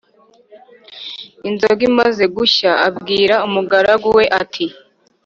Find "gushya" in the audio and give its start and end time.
2.35-2.71